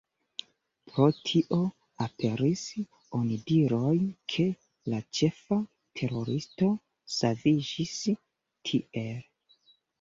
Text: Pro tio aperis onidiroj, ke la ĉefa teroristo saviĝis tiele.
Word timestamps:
Pro 0.91 1.09
tio 1.29 1.59
aperis 2.05 2.63
onidiroj, 3.19 3.93
ke 4.35 4.47
la 4.95 5.03
ĉefa 5.21 5.61
teroristo 6.01 6.73
saviĝis 7.21 7.95
tiele. 8.19 9.57